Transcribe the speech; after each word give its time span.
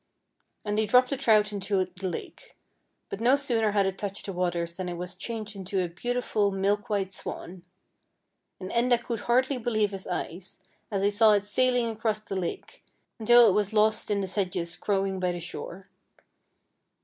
And 0.65 0.79
he 0.79 0.87
dropped 0.87 1.11
the 1.11 1.15
trout 1.15 1.53
into 1.53 1.85
the 1.85 2.09
lake; 2.09 2.57
but 3.09 3.21
no 3.21 3.35
sooner 3.35 3.73
had 3.73 3.85
it 3.85 3.99
touched 3.99 4.25
the 4.25 4.33
waters 4.33 4.75
than 4.75 4.89
it 4.89 4.97
was 4.97 5.13
changed 5.13 5.55
into 5.55 5.79
a 5.79 5.87
beautiful, 5.87 6.49
milk 6.49 6.89
white 6.89 7.13
swan. 7.13 7.61
And 8.59 8.71
Enda 8.71 8.97
could 9.03 9.19
hardly 9.19 9.59
believe 9.59 9.91
his 9.91 10.07
eyes, 10.07 10.57
as 10.89 11.03
he 11.03 11.11
saw 11.11 11.33
it 11.33 11.45
sailing 11.45 11.87
across 11.87 12.19
the 12.21 12.35
lake, 12.35 12.83
until 13.19 13.47
it 13.47 13.53
was 13.53 13.73
lost 13.73 14.09
in 14.09 14.21
the 14.21 14.27
sedges 14.27 14.75
growing 14.75 15.19
by 15.19 15.33
the 15.33 15.39
shore. 15.39 15.87